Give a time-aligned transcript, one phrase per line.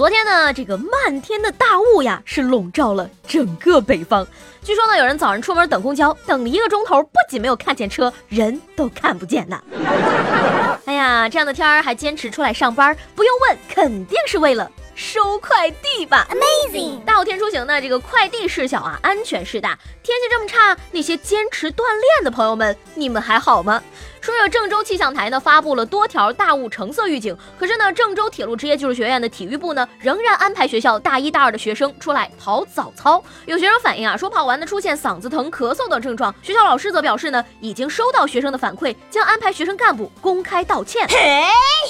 [0.00, 4.26] 昨天呢，这个漫天的大雾呀，是笼罩了整个北方。
[4.62, 9.62] 据说呢，有人早上出门等公交，等了一个钟头，不仅没有看见车，人都看不见呢。
[10.86, 17.04] 哎呀，这样的天儿还坚持出来上班，不用问，肯定是为了收快递吧？Amazing！
[17.04, 19.78] 大雾天出行呢，这个快递事小啊，安全事大。
[20.02, 23.82] 天气这么差，那些坚持锻炼的朋友们，你们还好吗？
[24.20, 33.22] 说这郑州气象台呢发布了多条大雾橙色预警，可是呢，郑州铁路职业技术学院的体育部呢仍然安排学校大一、大二的学生出来跑早操。
[33.46, 36.34] 有学生反映啊，说跑完呢出现嗓子疼、咳嗽等症状。
[36.42, 41.08] 学校老师则表示呢，已经收到学生的反馈，将安排学生干部公开道歉。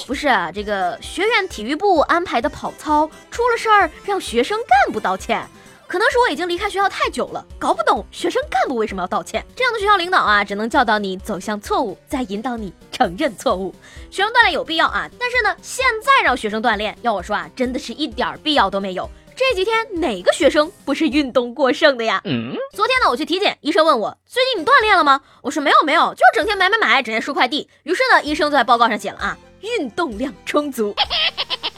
[0.07, 5.45] 不是啊，这个学院体育部安排的跑操出了事儿，让学生干部道歉。
[5.91, 9.45] 可能是我已经离开学校太久了，搞不懂学生干部为什么要道歉。
[9.53, 13.75] 这样的学校领导啊，只能教导你走向错误，再引导你承认错误。
[14.09, 19.09] 学生锻炼有必要啊，但是呢，现在让学生锻炼，要我说啊，真的是一点必要都没有。
[19.35, 22.21] 这几天哪个学生不是运动过剩的呀？
[22.23, 25.19] 嗯，昨天呢，我去体检，医生问我最近你锻炼了吗？
[25.41, 27.67] 我说没有没有，就整天买买买，整天收快递。
[27.83, 30.95] 于是呢，医生就在报告上写了啊，运动量充足。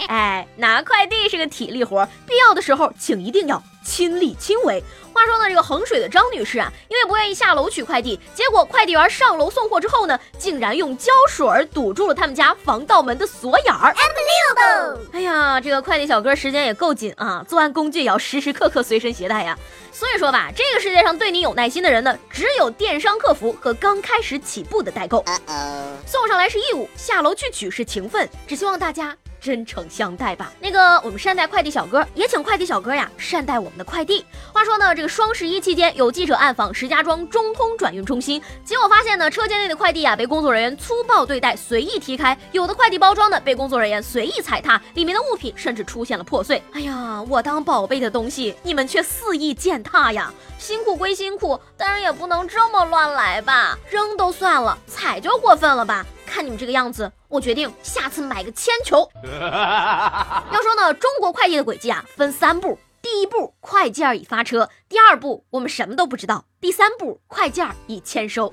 [0.09, 3.61] 哎，拿快递是个体力活，必要的时候请一定要。
[3.85, 4.81] 亲力亲为。
[5.11, 13.93] 话说呢，这个衡水的张女士啊，因为不愿意下楼取快递，结果快递员上楼送货之后呢，竟然用胶水堵住了他们家防盗门的锁眼儿。
[15.11, 19.59] 哎呀，这个快递小哥时间也够紧啊，作案工具也要时时刻刻随身携带呀。
[19.91, 25.25] 所以说吧，这个世界上对你有耐心的人呢，只有电商客服和刚开始起步的代购。
[26.05, 29.13] 送上来是义务，下楼去取是情分，只希望大家。
[29.43, 30.53] 真诚相待吧。
[30.61, 34.25] 那个，我们善待快递小哥，也请快递小哥呀善待我们的快递。
[34.53, 46.63] 话说呢，这个双十一期间，有记者暗访石家庄中通转运中心，结果发现呢，车间内的快递啊被工作人员粗暴对待，随意踢开；有的快递包装呢被工作人员随意踩踏，里面的物品甚至出现了破碎。
[46.71, 50.31] 哎呀，我当宝贝的东西，你们却肆意践踏呀！
[50.57, 53.77] 辛苦归辛苦，但是也不能这么乱来吧？
[53.89, 56.05] 扔都算了，踩就过分了吧？
[56.33, 59.07] 看你们这个样子，我决定下次买个铅球。
[59.23, 68.51] 要说呢，中国快递的轨迹啊，分三步：第一步，快件已发车；第二步，我们什么都不知道；第三步，快件已签收。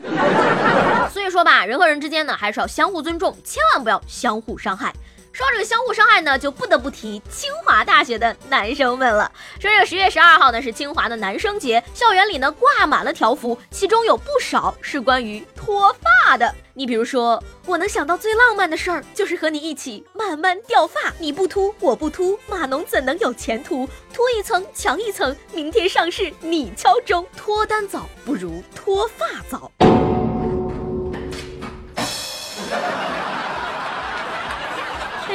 [1.10, 4.92] 所以说吧，人和人之间呢，还是要相互尊重，千万不要相互伤害。
[5.32, 9.30] 说到这个相互伤害呢，就不得不提清华大学的男生们了。
[9.60, 15.94] 说这个十月十二号呢是清华的男生节，校园里呢挂满了条幅，其中有不少是关于脱
[16.26, 16.52] 发的。
[16.74, 23.88] 你比如说，我能想到最浪漫的事儿，就是和你一起慢慢掉发，你不秃我不秃，码农怎能有前途？
[24.12, 27.24] 脱一层强一层，明天上市你敲钟。
[27.36, 29.70] 脱单早不如脱发早。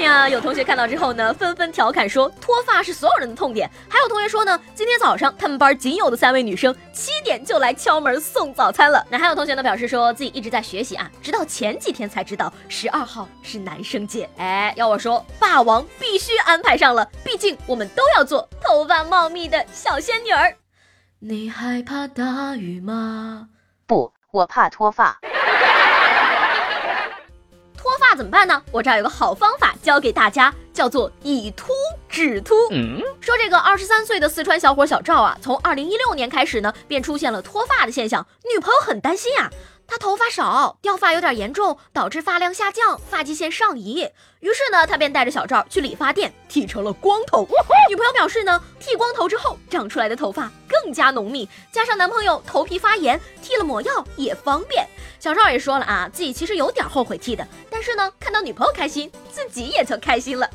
[0.05, 3.67] 呀，有同学看到之后呢，纷纷调侃说脱发是所有人的痛点。
[3.89, 9.03] 还有同学说呢，今天早上他们班仅有的三位女生七点就来敲门送早餐了。
[9.09, 14.29] 那还有同学呢，表示说自己一直在学习啊，直到前几天才知道十二号是男生节。
[14.37, 20.55] 哎，要我说，霸王必须安排上了，毕竟我们都要做头发茂密的小仙女儿。
[21.19, 23.47] 你害怕大雨吗？
[23.87, 25.19] 不，我怕脱发。
[28.15, 28.61] 怎么办呢？
[28.71, 31.71] 我这儿有个好方法教给大家，叫做以秃
[32.07, 32.55] 止秃。
[32.71, 39.49] 嗯说这个二十三岁的四川小伙小赵啊，从二零一六年开始呢，便出现了脱发的现象，女朋友很担心呀。
[39.87, 44.09] 他头发少，掉发有点严重，导致发量下降，发际线上移。
[44.39, 47.47] 于是呢，他便带着小赵去理发店剃成了光头。
[47.87, 50.51] 女朋友表示呢，剃光头之后长出来的头发
[50.85, 54.87] 更加浓密，加上男朋友头皮发炎，剃了抹药也方便。
[55.19, 60.49] 小赵也说了啊，自己其实有点后悔剃的，但是呢，看到女朋友开心，自己也就开心了。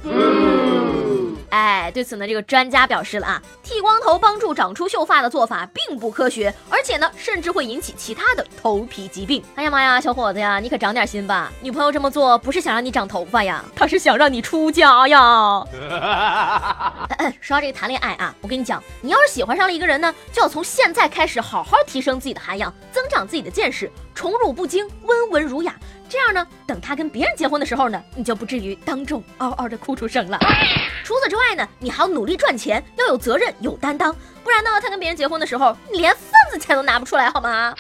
[1.51, 9.43] 哎，对此呢，这个专家表示了啊，剃光头帮助长出秀发的做法并不科学，而且呢，甚至会引起其他的头皮疾病。
[9.57, 11.53] 哎呀妈呀，小伙子呀，你可长点心吧！
[11.61, 15.65] 女朋友这么做不是想让你长头发呀，她是想让你出家呀。
[17.41, 23.91] 说到这个谈恋爱啊，我跟你讲，你要是喜欢上了一个人呢，就要从现在开始好好提升自己的涵养，增长自己的见识，
[24.21, 25.75] 宠辱不惊，温文儒雅。
[26.07, 30.39] 这样呢，等他跟别人结婚的时候呢，你就不至于当众嗷嗷的哭出声了。
[31.03, 34.15] 除此之外呢，你还要努力赚钱，要有责任、有担当，
[34.45, 37.75] 不然呢，他跟别人结婚的时候，你连份子钱都拿不出来，好吗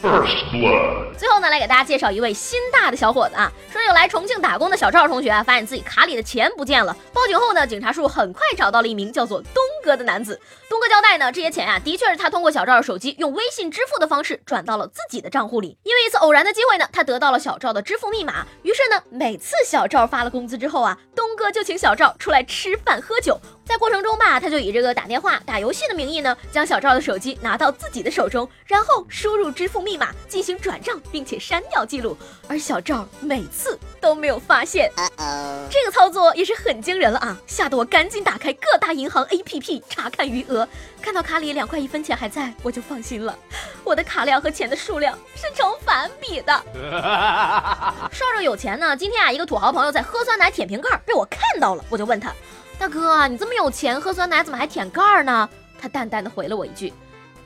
[0.00, 1.14] ？First blood。
[1.18, 10.38] 最后呢，来给大家介绍一位心大的小伙子啊，说有来重庆打工的小赵同学啊，发现自己卡里的钱不见了，报警后呢，警察叔叔很快找到了一名叫做东哥的男子。
[10.68, 15.78] 东哥交代呢，这些钱啊，的确是他通过小赵的手机用微信支付的方式转到了自己的账户里。
[15.82, 23.40] 因为一次偶然的机会呢，他得到了小赵的支付密码，于是呢，每次小赵发了工资之后啊，东哥就请小赵出来吃饭喝酒。
[23.68, 32.16] 在过程中吧，他就以这个打电话、打游戏的名义呢，将小赵的手机拿到自己的手中，然后输入支付密码进行转账，并且删掉记录。
[32.48, 34.90] 而小赵每次都没有发现，
[35.68, 37.36] 这个操作也是很惊人了啊！
[37.46, 40.66] 吓得我赶紧打开各大银行 APP 查看余额，
[41.02, 43.38] 看到卡里两块一分钱还在，我就放心了。
[43.84, 46.52] 我的卡量和钱的数量是成反比的。
[48.10, 52.32] 少少有钱呢，今天啊，一个土豪朋友在喝酸奶舔瓶盖，被我看到了，我就问他。
[52.78, 55.48] 大哥，你这么有钱，喝酸奶怎么还舔盖儿呢？
[55.80, 56.92] 他淡淡的回了我一句：“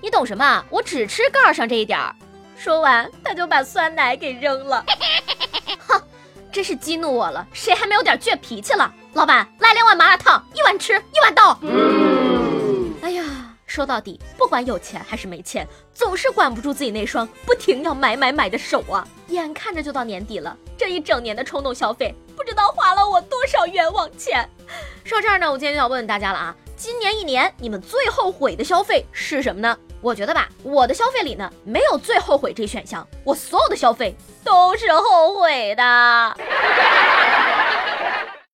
[0.01, 0.65] 你懂什么？
[0.69, 2.15] 我只吃盖儿上这一点儿。”
[2.57, 4.85] 说完，他就把酸奶给扔了。
[5.89, 6.01] 哼，
[6.53, 7.47] 真是激怒我了！
[7.53, 8.93] 谁还没有点倔脾气了？
[9.15, 11.59] 老板，来两碗麻辣烫，一碗吃，一碗倒。
[13.73, 19.09] 说到底，不管有钱还是没钱，总是管不住自己那双不停要买买买的手啊！
[19.29, 24.47] 眼看着就到年底了，这一整年的冲动消费，不知道花了我多少冤枉钱。
[25.05, 29.75] 说这儿呢，我今天就要问问大家了啊，今年一年你们最后悔的消费是什么呢？
[30.03, 34.15] 我觉得吧，我的消费里呢没有最后悔这选项，我所有的消费
[34.45, 36.37] 都是后悔的。